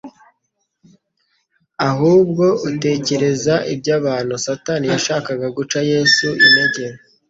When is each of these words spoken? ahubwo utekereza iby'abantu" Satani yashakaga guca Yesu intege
ahubwo 1.89 2.45
utekereza 2.69 3.53
iby'abantu" 3.73 4.33
Satani 4.45 4.85
yashakaga 4.93 5.47
guca 5.57 5.79
Yesu 5.91 6.27
intege 6.45 6.85